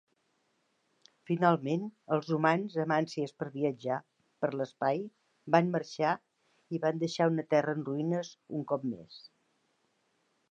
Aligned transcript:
Finalment, 1.29 1.83
els 2.15 2.29
humans 2.37 2.77
amb 2.83 2.93
ànsies 2.95 3.33
per 3.41 3.49
viatjar 3.57 3.97
per 4.45 4.49
l'espai 4.61 5.03
van 5.57 5.69
marxar 5.75 6.13
i 6.77 6.81
van 6.87 7.03
deixar 7.03 7.29
una 7.33 7.45
Terra 7.55 7.75
en 7.79 7.85
ruïnes 7.91 8.33
un 8.61 8.65
cop 8.73 8.89
més. 8.95 9.21